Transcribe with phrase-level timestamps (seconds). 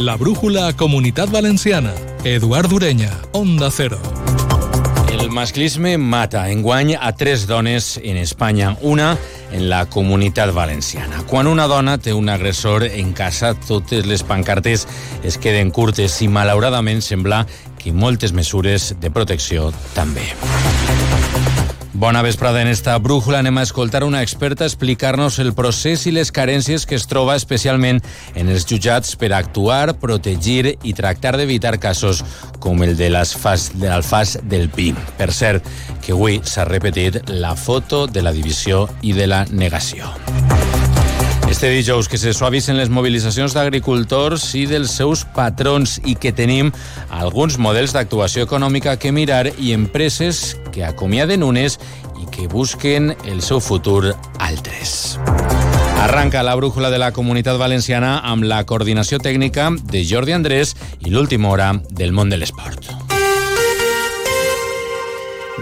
[0.00, 1.92] La brújula Comunitat Valenciana.
[2.24, 3.98] Eduard Ureña, Onda Cero.
[5.12, 9.18] El masclisme mata enguany a tres dones en Espanya, una
[9.52, 11.20] en la comunitat valenciana.
[11.28, 14.88] Quan una dona té un agressor en casa, totes les pancartes
[15.22, 17.44] es queden curtes i, malauradament, sembla
[17.76, 20.24] que moltes mesures de protecció també.
[22.00, 23.40] Bona vesprada en esta brújula.
[23.40, 28.00] Anem a escoltar una experta explicar-nos el procés i les carències que es troba especialment
[28.32, 32.24] en els jutjats per actuar, protegir i tractar d'evitar casos
[32.56, 34.94] com el de l'alfàs del Pi.
[35.20, 35.68] Per cert,
[36.00, 40.08] que avui s'ha repetit la foto de la divisió i de la negació.
[41.50, 46.70] Este dijous que se suavitzen les mobilitzacions d'agricultors i dels seus patrons i que tenim
[47.10, 51.80] alguns models d'actuació econòmica que mirar i empreses que acomiaden unes
[52.22, 55.18] i que busquen el seu futur altres.
[56.06, 61.10] Arranca la brújula de la Comunitat Valenciana amb la coordinació tècnica de Jordi Andrés i
[61.10, 63.09] l'última hora del món de l'esport.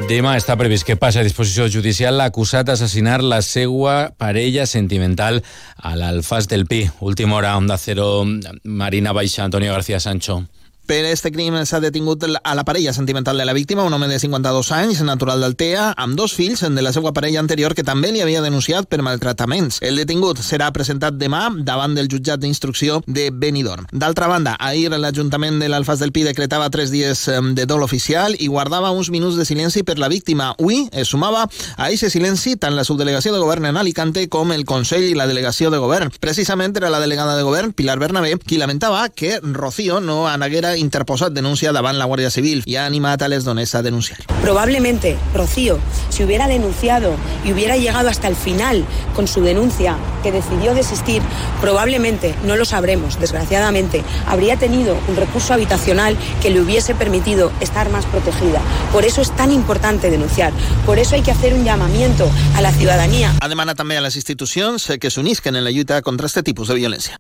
[0.07, 5.41] Demà està previst que passi a disposició judicial l'acusat d'assassinar la seva parella sentimental
[5.75, 6.85] a l'Alfàs del Pi.
[7.01, 8.23] Última hora, Onda Cero,
[8.63, 10.45] Marina Baixa, Antonio García Sancho.
[10.89, 14.19] Per este crim s'ha detingut a la parella sentimental de la víctima, un home de
[14.19, 18.23] 52 anys, natural d'Altea, amb dos fills de la seva parella anterior que també li
[18.25, 19.83] havia denunciat per maltrataments.
[19.85, 23.85] El detingut serà presentat demà davant del jutjat d'instrucció de Benidorm.
[23.93, 28.49] D'altra banda, ahir l'Ajuntament de l'Alfàs del Pi decretava tres dies de dol oficial i
[28.49, 30.55] guardava uns minuts de silenci per la víctima.
[30.57, 34.65] Avui es sumava a aquest silenci tant la subdelegació de govern en Alicante com el
[34.65, 36.17] Consell i la delegació de govern.
[36.19, 41.33] Precisament era la delegada de govern, Pilar Bernabé, qui lamentava que Rocío no anaguera interposat
[41.33, 44.19] denuncia davant la Guardia Civil y ha animado a les dones a denunciar.
[44.43, 48.85] Probablemente Rocío, si hubiera denunciado y hubiera llegado hasta el final
[49.15, 51.23] con su denuncia, que decidió desistir,
[51.61, 57.91] probablemente, no lo sabremos, desgraciadamente, habría tenido un recurso habitacional que le hubiese permitido estar
[57.91, 58.61] más protegida.
[58.93, 60.53] Por eso es tan importante denunciar.
[60.87, 63.35] Por eso hay que hacer un llamamiento a la ciudadanía.
[63.41, 66.79] Ha demanat també a les institucions que s'unisquen en la lluita contra este tipus de
[66.79, 67.19] violència.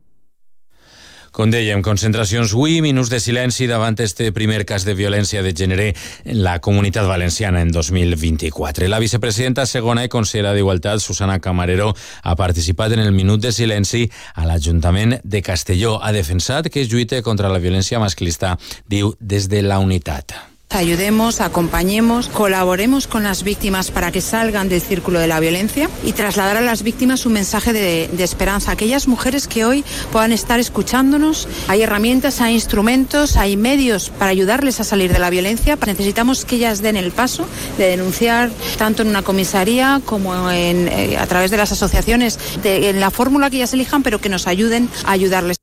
[1.39, 5.87] Com dèiem, concentracions avui, minuts de silenci davant este primer cas de violència de gènere
[6.25, 8.89] en la comunitat valenciana en 2024.
[8.91, 11.93] La vicepresidenta segona i consellera d'Igualtat, Susana Camarero,
[12.25, 16.01] ha participat en el minut de silenci a l'Ajuntament de Castelló.
[16.03, 18.57] Ha defensat que es lluita contra la violència masclista,
[18.91, 20.58] diu, des de la unitat.
[20.71, 26.13] Ayudemos, acompañemos, colaboremos con las víctimas para que salgan del círculo de la violencia y
[26.13, 28.73] trasladar a las víctimas un mensaje de, de, esperanza.
[28.73, 34.79] Aquellas mujeres que hoy puedan estar escuchándonos, hay herramientas, hay instrumentos, hay medios para ayudarles
[34.79, 35.79] a salir de la violencia.
[35.87, 41.27] Necesitamos que ellas den el paso de denunciar tanto en una comisaría como eh, a
[41.27, 45.13] través de las asociaciones, en la fórmula que ellas elijan, pero que nos ayuden a
[45.13, 45.58] ayudarles.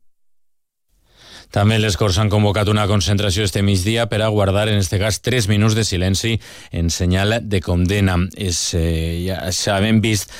[1.55, 5.21] També les Corts han convocat una concentració este migdia per a guardar, en este cas,
[5.23, 6.33] tres minuts de silenci
[6.75, 8.17] en senyal de condena.
[8.35, 10.33] És, eh, ja s'havem vist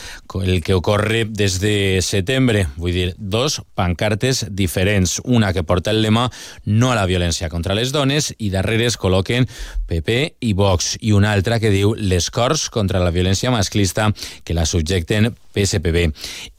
[0.44, 5.22] el que ocorre des de setembre, vull dir, dos pancartes diferents.
[5.24, 6.30] Una que porta el lema
[6.66, 9.48] no a la violència contra les dones i darrere es col·loquen
[9.88, 14.12] PP i Vox i una altra que diu les Corts contra la violència masclista
[14.44, 16.10] que la subjecten PSPB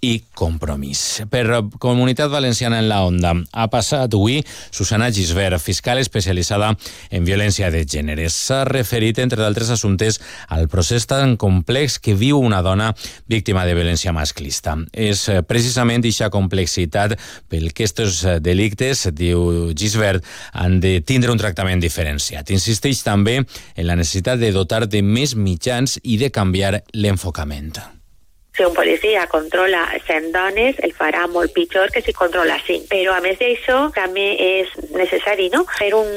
[0.00, 1.22] i Compromís.
[1.28, 1.45] Per
[1.78, 4.41] Comunitat Valenciana en la Onda ha passat avui
[4.71, 6.75] Susana Gisbert, fiscal especialitzada
[7.11, 8.29] en violència de gènere.
[8.33, 12.93] S'ha referit, entre d'altres assumptes, al procés tan complex que viu una dona
[13.27, 14.77] víctima de violència masclista.
[14.93, 17.17] És precisament aquesta complexitat
[17.49, 22.51] pel que aquests delictes, diu Gisbert, han de tindre un tractament diferenciat.
[22.51, 27.57] Insisteix també en la necessitat de dotar de més mitjans i de canviar l'enfocament
[28.56, 32.89] si un policia controla 100 dones, el farà molt pitjor que si controla 5.
[32.89, 35.65] Però a més d'això també és necessari no?
[35.77, 36.09] fer un,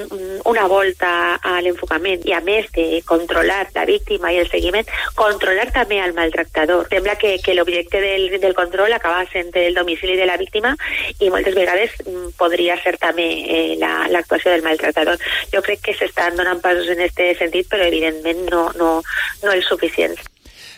[0.48, 4.88] una volta a l'enfocament i a més de controlar la víctima i el seguiment,
[5.20, 6.88] controlar també al maltractador.
[6.94, 10.76] Sembla que, que l'objecte del, del control acaba sent el domicili de la víctima
[11.20, 15.20] i moltes vegades mm, podria ser també eh, l'actuació la, del maltractador.
[15.52, 19.00] Jo crec que s'estan donant passos en aquest sentit, però evidentment no, no,
[19.44, 20.24] no els suficients.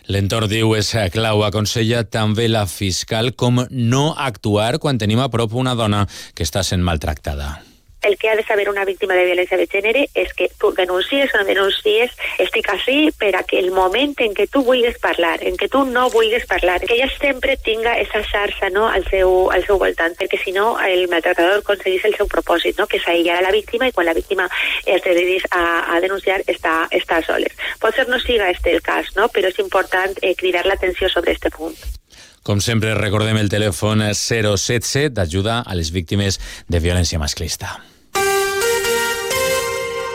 [0.10, 1.44] L'entorn diu és clau.
[1.46, 6.64] Aconsella també la fiscal com no actuar quan tenim a prop una dona que està
[6.66, 7.71] sent maltractada
[8.02, 11.34] el que ha de saber una víctima de violència de gènere és que tu denuncies
[11.36, 15.38] o no denuncies, estic així per a que el moment en què tu vulguis parlar,
[15.46, 19.52] en què tu no vulguis parlar, que ella sempre tinga esa xarxa no, al, seu,
[19.54, 23.08] al seu voltant, perquè si no el maltractador aconseguís el seu propòsit, no, que és
[23.08, 24.50] aïllar la víctima i quan la víctima
[24.86, 25.64] es decidís a,
[25.96, 27.54] a denunciar està, està soles.
[27.82, 31.38] Pot ser no siga este el cas, no, però és important eh, cridar l'atenció sobre
[31.38, 31.78] este punt.
[32.42, 37.78] Com sempre, recordem el telèfon 017 d'ajuda a les víctimes de violència masclista.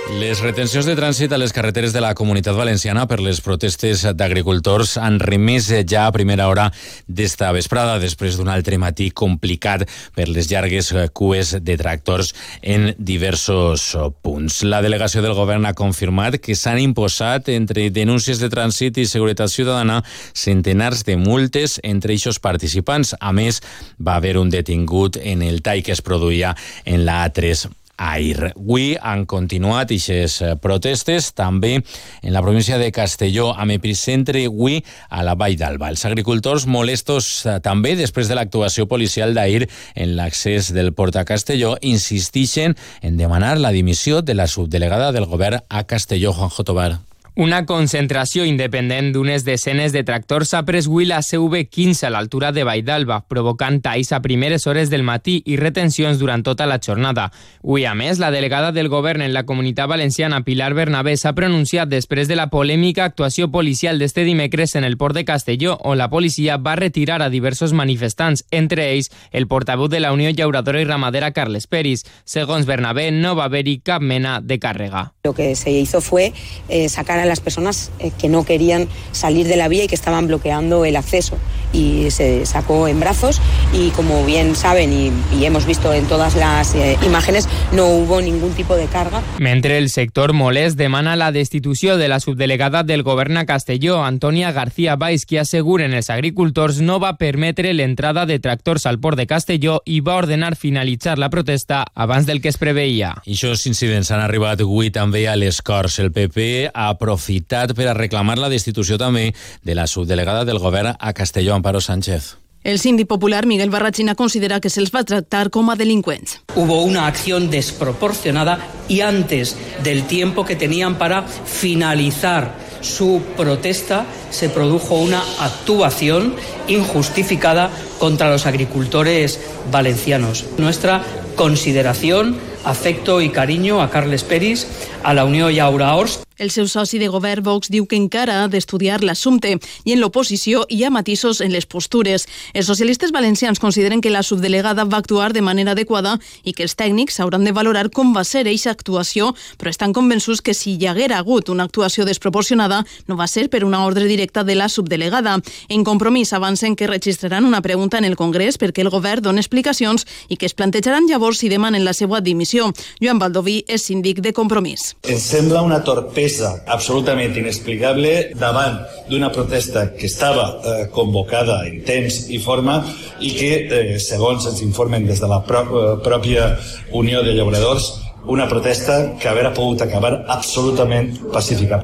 [0.06, 4.92] Les retencions de trànsit a les carreteres de la Comunitat Valenciana per les protestes d'agricultors
[5.02, 6.68] han remès ja a primera hora
[7.08, 9.82] d'esta vesprada, després d'un altre matí complicat
[10.14, 12.30] per les llargues cues de tractors
[12.62, 13.88] en diversos
[14.22, 14.60] punts.
[14.62, 19.50] La delegació del govern ha confirmat que s'han imposat entre denúncies de trànsit i seguretat
[19.50, 23.16] ciutadana centenars de multes entre eixos participants.
[23.18, 23.58] A més,
[23.98, 26.54] va haver un detingut en el tall que es produïa
[26.84, 27.66] en la A3
[27.96, 28.52] Air.
[28.54, 34.82] Avui han continuat aquestes eh, protestes també en la província de Castelló, amb epicentre avui
[35.08, 35.90] a la Vall d'Alba.
[35.92, 41.24] Els agricultors molestos eh, també després de l'actuació policial d'ahir en l'accés del port a
[41.24, 47.05] Castelló insistixen en demanar la dimissió de la subdelegada del govern a Castelló, Juanjo Tobar.
[47.36, 52.62] Una concentració independent d'unes desenes de tractors ha pres avui la CV15 a l'altura de
[52.64, 57.26] Valld'Alba, provocant talls a primeres hores del matí i retencions durant tota la jornada.
[57.60, 61.90] Avui, a més, la delegada del govern en la comunitat valenciana, Pilar Bernabé, s'ha pronunciat
[61.92, 66.08] després de la polèmica actuació policial d'este dimecres en el port de Castelló, on la
[66.08, 70.88] policia va retirar a diversos manifestants, entre ells el portaveu de la Unió Llauradora i
[70.88, 72.06] Ramadera, Carles Peris.
[72.24, 75.12] Segons Bernabé, no va haver-hi cap mena de càrrega.
[75.22, 76.32] Lo que se hizo fue
[76.70, 79.94] eh, sacar a las personas eh, que no querían salir de la vía y que
[79.94, 81.36] estaban bloqueando el acceso.
[81.72, 83.40] Y se sacó en brazos
[83.72, 88.20] y como bien saben y, y hemos visto en todas las eh, imágenes, no hubo
[88.20, 89.22] ningún tipo de carga.
[89.38, 94.52] Mentre el sector molest demana la destitució de la subdelegada del govern a Castelló, Antònia
[94.52, 99.26] García Valls, que asseguren els agricultors no va permetre l'entrada de tractors al port de
[99.26, 103.14] Castelló i va ordenar finalitzar la protesta abans del que es preveia.
[103.26, 105.98] I aquests incidents han arribat avui també a les Corts.
[106.02, 109.32] El PP ha aprofitat per a reclamar la destitució també
[109.64, 112.36] de la subdelegada del govern a Castelló, Amparo Sánchez.
[112.62, 116.42] El síndic popular Miguel Barrachina considera que se les va a tratar como a delincuents.
[116.56, 118.58] Hubo una acción desproporcionada
[118.88, 126.34] y antes del tiempo que tenían para finalizar su protesta se produjo una actuación
[126.66, 129.40] injustificada contra los agricultores
[129.70, 130.44] valencianos.
[130.58, 131.02] Nuestra
[131.36, 132.36] consideración,
[132.66, 134.66] afecto y cariño a Carles Peris,
[135.04, 138.48] a la Unió Llaura Ors, El seu soci de govern, Vox, diu que encara ha
[138.52, 139.54] d'estudiar l'assumpte
[139.88, 142.26] i en l'oposició hi ha matisos en les postures.
[142.52, 146.76] Els socialistes valencians consideren que la subdelegada va actuar de manera adequada i que els
[146.76, 150.90] tècnics hauran de valorar com va ser eixa actuació, però estan convençuts que si hi
[150.90, 155.38] haguera hagut una actuació desproporcionada no va ser per una ordre directa de la subdelegada.
[155.70, 160.04] En compromís avancen que registraran una pregunta en el Congrés perquè el govern doni explicacions
[160.28, 162.55] i que es plantejaran llavors si demanen la seva dimissió.
[163.02, 164.94] Joan Baldoví és síndic de compromís.
[165.06, 168.78] Ens sembla una torpesa absolutament inexplicable davant
[169.10, 172.80] d'una protesta que estava eh, convocada en temps i forma
[173.20, 176.54] i que, eh, segons ens informen des de la pro eh, pròpia
[176.92, 177.92] Unió de Llauradors,
[178.26, 181.82] una protesta que haver pogut acabar absolutament pacífica.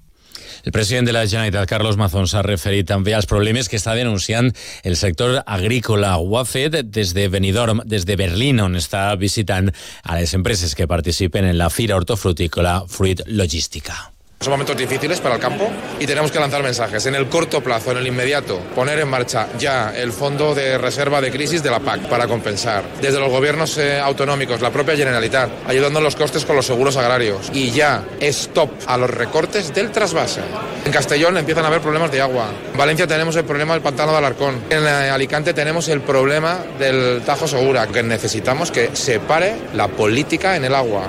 [0.62, 4.52] El president de la Generalitat, Carlos Mazón, s'ha referit també als problemes que està denunciant
[4.86, 6.14] el sector agrícola.
[6.22, 6.46] Ho ha
[7.28, 9.72] Benidorm, des de Berlín, on està visitant
[10.04, 14.12] a les empreses que participen en la Fira Hortofrutícola Fruit Logística.
[14.42, 17.06] Son momentos difíciles para el campo y tenemos que lanzar mensajes.
[17.06, 21.20] En el corto plazo, en el inmediato, poner en marcha ya el fondo de reserva
[21.20, 22.82] de crisis de la PAC para compensar.
[23.00, 26.96] Desde los gobiernos eh, autonómicos, la propia Generalitat, ayudando en los costes con los seguros
[26.96, 27.50] agrarios.
[27.52, 30.40] Y ya, stop a los recortes del trasvase.
[30.84, 32.46] En Castellón empiezan a haber problemas de agua.
[32.72, 34.56] En Valencia tenemos el problema del pantano de Alarcón.
[34.70, 39.86] En eh, Alicante tenemos el problema del Tajo Segura, que necesitamos que se pare la
[39.86, 41.06] política en el agua.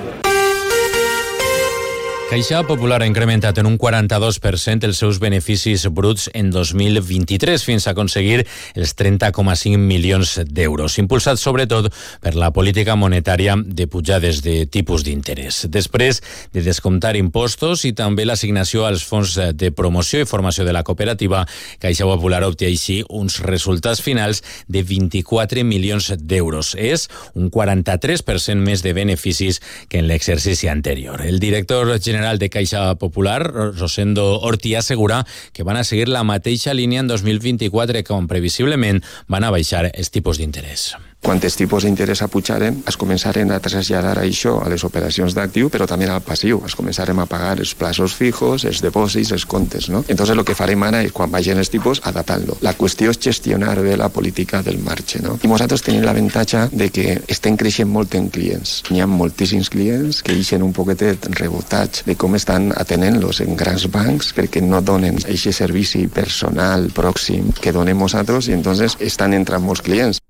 [2.34, 7.92] Caixa Popular ha incrementat en un 42% els seus beneficis bruts en 2023 fins a
[7.92, 8.40] aconseguir
[8.74, 11.92] els 30,5 milions d'euros, impulsat sobretot
[12.24, 15.60] per la política monetària de pujades de tipus d'interès.
[15.70, 16.18] Després
[16.50, 21.44] de descomptar impostos i també l'assignació als fons de promoció i formació de la cooperativa,
[21.78, 26.74] Caixa Popular obté així uns resultats finals de 24 milions d'euros.
[26.74, 27.06] És
[27.38, 31.22] un 43% més de beneficis que en l'exercici anterior.
[31.22, 36.24] El director general general de Caixa Popular, Rosendo Orti, assegura que van a seguir la
[36.24, 40.94] mateixa línia en 2024 com previsiblement van a baixar els tipus d'interès.
[41.24, 45.86] Quan els tipus d'interès apujaren, es començaren a traslladar això a les operacions d'actiu, però
[45.88, 46.58] també al passiu.
[46.68, 50.02] Es començarem a pagar els plaços fijos, els depòsits, els comptes, no?
[50.06, 52.58] Entonces lo que farem ara és, quan vagin els tipus, adaptant-lo.
[52.60, 55.38] La qüestió és gestionar bé la política del marge, no?
[55.40, 58.82] I nosaltres tenim l'avantatge de que estem creixent molt en clients.
[58.92, 63.88] Hi ha moltíssims clients que eixen un poquetet rebotats de com estan atenent-los en grans
[63.88, 69.64] bancs perquè no donen aquest servici personal pròxim que donem nosaltres i entonces estan entrant
[69.64, 70.20] molts clients.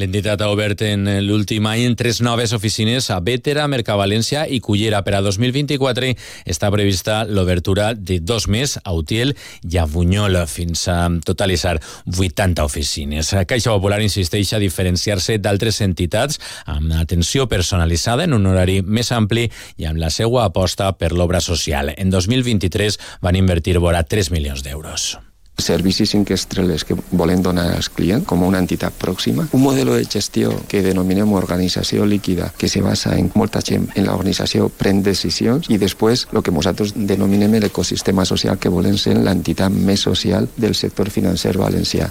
[0.00, 5.04] L'entitat ha obert en l'últim any tres noves oficines a Bétera, Mercavalència i Cullera.
[5.06, 6.08] Per a 2024
[6.50, 11.76] està prevista l'obertura de dos més a Utiel i a Bunyol, fins a totalitzar
[12.10, 13.30] 80 oficines.
[13.46, 19.46] Caixa Popular insisteix a diferenciar-se d'altres entitats amb atenció personalitzada en un horari més ampli
[19.78, 21.94] i amb la seva aposta per l'obra social.
[21.96, 25.14] En 2023 van invertir vora 3 milions d'euros
[25.58, 30.04] servicis cinc estrelles que volem donar als clients com una entitat pròxima, un model de
[30.10, 35.70] gestió que denominem organització líquida, que se basa en molta gent en l'organització pren decisions
[35.70, 40.74] i després el que nosaltres denominem l'ecosistema social que volem ser l'entitat més social del
[40.74, 42.10] sector financer valencià.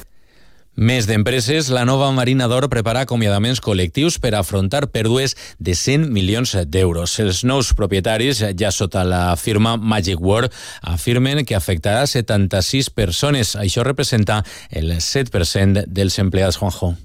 [0.73, 6.55] Més d'empreses, la nova Marina d'Or prepara acomiadaments col·lectius per afrontar pèrdues de 100 milions
[6.65, 7.13] d'euros.
[7.21, 10.49] Els nous propietaris, ja sota la firma Magic World,
[10.81, 13.53] afirmen que afectarà 76 persones.
[13.55, 16.95] Això representa el 7% dels empleats, Juanjo.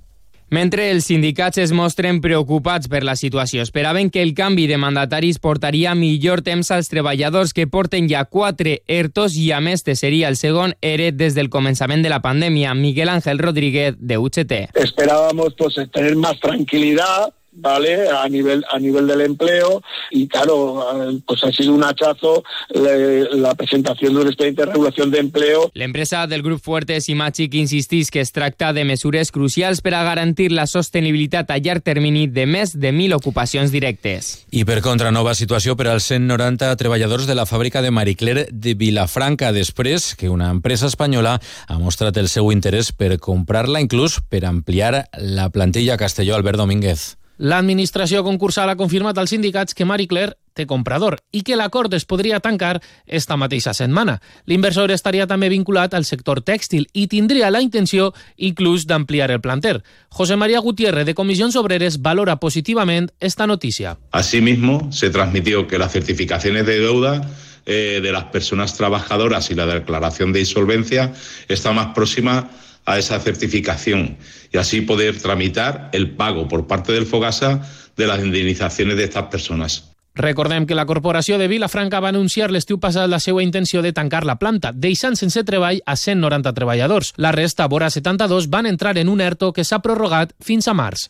[0.50, 5.36] Mentre els sindicats es mostren preocupats per la situació, esperaven que el canvi de mandataris
[5.44, 10.38] portaria millor temps als treballadors que porten ja quatre ERTOs i a més seria el
[10.40, 12.72] segon ERE des del començament de la pandèmia.
[12.74, 14.54] Miguel Ángel Rodríguez, de UGT.
[14.74, 18.08] Esperábamos pues, tener más tranquilidad ¿vale?
[18.08, 20.84] A nivel, a nivel del empleo y claro,
[21.26, 25.70] pues ha sido un hachazo la presentación de un expediente de regulación de empleo.
[25.74, 30.04] L'empresa del grup Fuertes i Machic insistís que es tracta de mesures crucials per a
[30.04, 34.46] garantir la sostenibilitat a llarg termini de més de 1.000 ocupacions directes.
[34.50, 38.74] I per contra, nova situació per als 190 treballadors de la fàbrica de Maricler de
[38.78, 44.44] Vilafranca, després que una empresa espanyola ha mostrat el seu interès per comprar-la, inclús per
[44.46, 46.36] ampliar la plantilla a Castelló.
[46.36, 47.17] Albert Domínguez.
[47.38, 52.04] L'administració concursal ha confirmat als sindicats que Marie Claire té comprador i que l'acord es
[52.04, 54.16] podria tancar esta mateixa setmana.
[54.50, 59.78] L'inversor estaria també vinculat al sector tèxtil i tindria la intenció inclús d'ampliar el planter.
[60.10, 63.96] José María Gutiérrez de Comissions Obreres valora positivament esta notícia.
[64.10, 67.22] Asimismo, se transmitió que las certificaciones de deuda
[67.66, 71.12] eh, de las personas trabajadoras y la declaración de insolvencia
[71.46, 72.50] está más próxima
[72.96, 74.16] esa certificación
[74.52, 77.60] y así poder tramitar el pago por parte del Fogasa
[77.96, 79.92] de las indemnizaciones de estas personas.
[80.14, 84.24] Recordem que la corporació de Vilafranca va anunciar l'estiu passat la seva intenció de tancar
[84.26, 87.12] la planta, deixant sense treball a 190 treballadors.
[87.16, 91.06] La resta, vora 72, van entrar en un ERTO que s'ha prorrogat fins a març.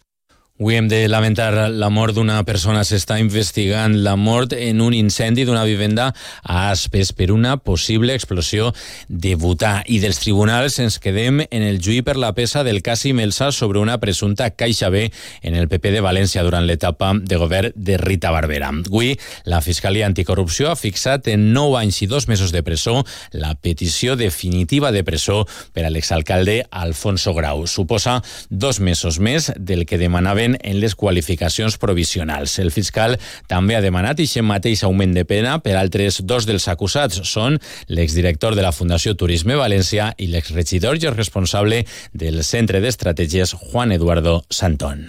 [0.59, 2.81] Avui hem de lamentar la mort d'una persona.
[2.83, 6.09] S'està investigant la mort en un incendi d'una vivenda
[6.43, 8.73] a Aspes per una possible explosió
[9.07, 9.85] de butà.
[9.87, 13.79] I dels tribunals ens quedem en el juí per la peça del Casi Melsa sobre
[13.79, 15.05] una presumpta caixa B
[15.47, 18.73] en el PP de València durant l'etapa de govern de Rita Barberà.
[18.83, 19.15] Avui,
[19.47, 24.19] la Fiscalia Anticorrupció ha fixat en 9 anys i dos mesos de presó la petició
[24.19, 27.69] definitiva de presó per a l'exalcalde Alfonso Grau.
[27.71, 28.19] Suposa
[28.51, 32.59] dos mesos més del que demanaven en les qualificacions provisionals.
[32.63, 33.19] El fiscal
[33.51, 37.21] també ha demanat aquest mateix augment de pena per altres dos dels acusats.
[37.29, 43.57] Són l'exdirector de la Fundació Turisme València i l'exregidor i el responsable del Centre d'Estratègies
[43.69, 45.09] Juan Eduardo Santón.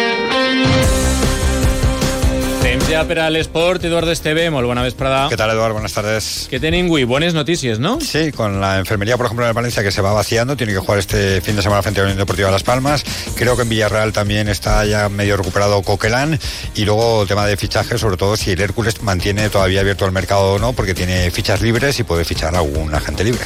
[2.91, 3.85] Ja per a l'esport.
[3.87, 5.29] Eduardo Esteve, molt bona vesprada.
[5.29, 5.75] ¿Qué tal, Eduardo?
[5.75, 6.47] Buenas tardes.
[6.49, 7.05] ¿Qué tienen, Gui?
[7.05, 8.01] Buenas noticias, ¿no?
[8.01, 10.99] Sí, con la enfermería, por ejemplo, en Valencia, que se va vaciando, tiene que jugar
[10.99, 13.05] este fin de semana frente a la Unión Deportiva Las Palmas.
[13.35, 16.37] Creo que en Villarreal también está ya medio recuperado Coquelán.
[16.75, 20.55] Y luego, tema de fichaje, sobre todo si el Hércules mantiene todavía abierto el mercado
[20.55, 23.45] o no, porque tiene fichas libres y puede fichar a algún agente libre.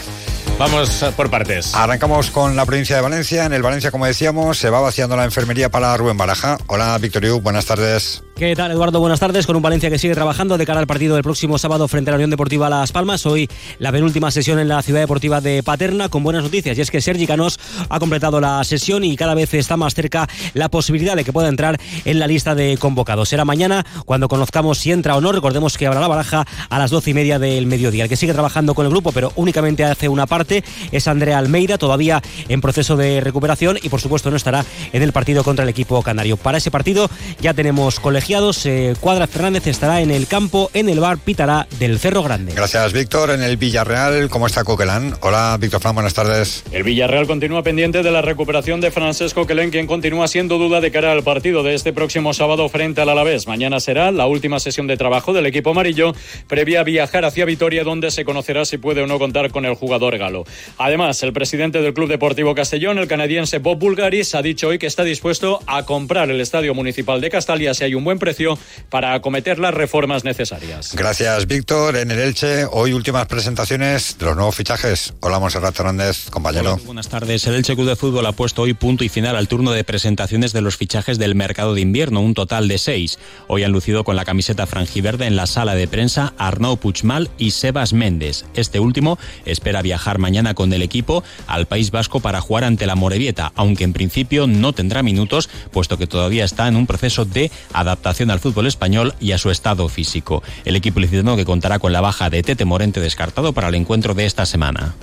[0.57, 1.75] Vamos por partes.
[1.75, 3.45] Arrancamos con la provincia de Valencia.
[3.45, 6.57] En el Valencia, como decíamos, se va vaciando la enfermería para Rubén Baraja.
[6.65, 8.24] Hola, Victorio, buenas tardes.
[8.37, 8.99] ¿Qué tal, Eduardo?
[8.99, 9.47] Buenas tardes.
[9.47, 12.11] Con un Valencia que sigue trabajando de cara al partido del próximo sábado frente a
[12.11, 13.25] la Unión Deportiva Las Palmas.
[13.25, 13.47] Hoy
[13.79, 16.77] la penúltima sesión en la Ciudad Deportiva de Paterna con buenas noticias.
[16.77, 20.27] Y es que Sergi Canós ha completado la sesión y cada vez está más cerca
[20.53, 23.29] la posibilidad de que pueda entrar en la lista de convocados.
[23.29, 25.31] Será mañana cuando conozcamos si entra o no.
[25.31, 28.03] Recordemos que habrá la baraja a las doce y media del mediodía.
[28.03, 30.61] El que sigue trabajando con el grupo, pero únicamente hace una parte,
[30.91, 35.13] es Andrea Almeida, todavía en proceso de recuperación y por supuesto no estará en el
[35.13, 36.35] partido contra el equipo canario.
[36.35, 40.99] Para ese partido ya tenemos colegiados eh, Cuadra Fernández estará en el campo, en el
[40.99, 42.53] bar Pitará del Cerro Grande.
[42.55, 43.29] Gracias, Víctor.
[43.29, 45.13] En el Villarreal, ¿cómo está Coquelán?
[45.21, 46.63] Hola, Víctor Fran, buenas tardes.
[46.71, 50.89] El Villarreal continúa pendiente de la recuperación de Francesco Coquelán, quien continúa siendo duda de
[50.89, 53.45] cara al partido de este próximo sábado frente al Alavés.
[53.45, 56.15] Mañana será la última sesión de trabajo del equipo amarillo,
[56.47, 59.75] previa a viajar hacia Vitoria, donde se conocerá si puede o no contar con el
[59.75, 60.45] jugador galo.
[60.79, 64.87] Además, el presidente del Club Deportivo Castellón, el canadiense Bob Bulgaris, ha dicho hoy que
[64.87, 68.57] está dispuesto a comprar el Estadio Municipal de Castalia si hay un buen precio
[68.89, 70.95] para acometer las reformas necesarias.
[70.95, 71.95] Gracias, Víctor.
[71.97, 75.13] En el Elche, hoy últimas presentaciones de los nuevos fichajes.
[75.19, 76.77] Hola, Monserrat Hernández, compañero.
[76.85, 77.45] buenas tardes.
[77.47, 80.53] El Elche Club de Fútbol ha puesto hoy punto y final al turno de presentaciones
[80.53, 83.19] de los fichajes del mercado de invierno, un total de seis.
[83.47, 87.51] Hoy han lucido con la camiseta franjiverde en la sala de prensa Arnaud Puigmal y
[87.51, 88.45] Sebas Méndez.
[88.55, 92.95] Este último espera viajar mañana con el equipo al País Vasco para jugar ante la
[92.95, 97.51] Morevieta, aunque en principio no tendrá minutos, puesto que todavía está en un proceso de
[97.73, 100.43] adaptación al fútbol español y a su estado físico.
[100.63, 104.13] El equipo licitano que contará con la baja de Tete Morente descartado para el encuentro
[104.13, 104.95] de esta semana.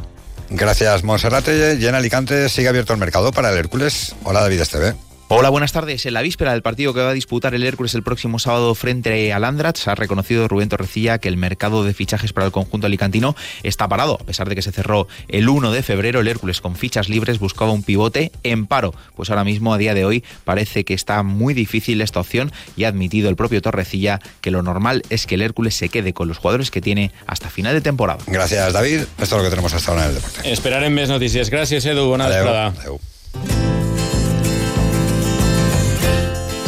[0.50, 1.78] Gracias, Monserrate.
[1.80, 4.14] Y en Alicante sigue abierto el mercado para el Hércules.
[4.23, 4.94] Hola, David Esteve.
[5.34, 6.04] Hola, buenas tardes.
[6.04, 9.32] En la víspera del partido que va a disputar el Hércules el próximo sábado frente
[9.32, 13.34] al Andratx, ha reconocido Rubén Torrecilla que el mercado de fichajes para el conjunto alicantino
[13.62, 14.18] está parado.
[14.20, 17.38] A pesar de que se cerró el 1 de febrero, el Hércules con fichas libres
[17.38, 18.92] buscaba un pivote en paro.
[19.16, 22.84] Pues ahora mismo, a día de hoy, parece que está muy difícil esta opción y
[22.84, 26.28] ha admitido el propio Torrecilla que lo normal es que el Hércules se quede con
[26.28, 28.22] los jugadores que tiene hasta final de temporada.
[28.26, 28.98] Gracias, David.
[28.98, 30.52] Esto es lo que tenemos hasta ahora en el deporte.
[30.52, 31.48] Esperar en mes noticias.
[31.48, 32.06] Gracias, Edu.
[32.06, 32.74] Buena vesprada.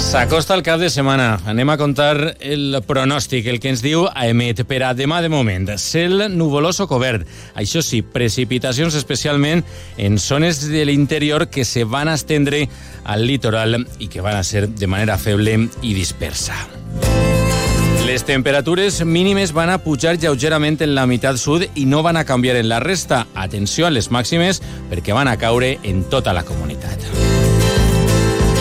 [0.04, 1.40] S'acosta el cap de setmana.
[1.48, 5.70] Anem a contar el pronòstic, el que ens diu AEMET per a demà de moment.
[5.80, 7.24] Cel nuvolós o cobert.
[7.56, 9.64] Això sí, precipitacions especialment
[9.96, 12.68] en zones de l'interior que se van estendre
[13.02, 16.54] al litoral i que van a ser de manera feble i dispersa.
[18.04, 22.26] Les temperatures mínimes van a pujar lleugerament en la meitat sud i no van a
[22.28, 23.24] canviar en la resta.
[23.34, 24.60] Atenció a les màximes
[24.92, 27.33] perquè van a caure en tota la comunitat.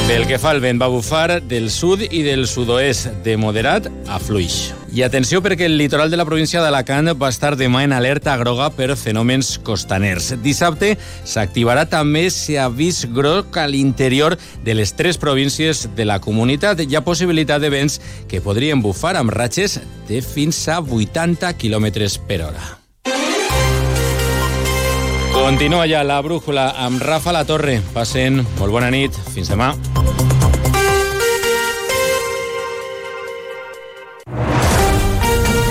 [0.03, 4.17] Pel que fa al vent, va bufar del sud i del sud-oest, de moderat a
[4.19, 4.73] fluix.
[4.91, 8.67] I atenció perquè el litoral de la província d'Alacant va estar demà en alerta groga
[8.75, 10.33] per fenòmens costaners.
[10.43, 10.91] Dissabte
[11.23, 14.35] s'activarà també si avís groc a l'interior
[14.67, 16.83] de les tres províncies de la comunitat.
[16.83, 19.79] Hi ha possibilitat de vents que podrien bufar amb ratxes
[20.11, 21.93] de fins a 80 km
[22.27, 22.82] per hora.
[25.43, 27.81] Continua ja la brújula amb Rafa La Torre.
[27.91, 29.19] Passen molt bona nit.
[29.35, 29.73] Fins demà.